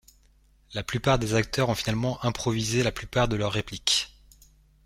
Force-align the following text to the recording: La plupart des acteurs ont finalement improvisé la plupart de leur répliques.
La 0.73 0.81
plupart 0.81 1.19
des 1.19 1.35
acteurs 1.35 1.69
ont 1.69 1.75
finalement 1.75 2.17
improvisé 2.25 2.81
la 2.81 2.91
plupart 2.91 3.27
de 3.27 3.35
leur 3.35 3.51
répliques. 3.51 4.15